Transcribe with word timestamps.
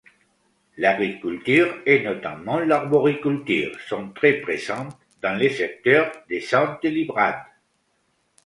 L'agriculture 0.77 1.77
et 1.85 2.01
notamment 2.01 2.57
l'arboriculture 2.57 3.71
sont 3.87 4.09
très 4.13 4.41
présentes 4.41 4.97
dans 5.21 5.37
le 5.37 5.47
secteur 5.47 6.11
de 6.27 6.39
Sainte-Livrade. 6.39 7.39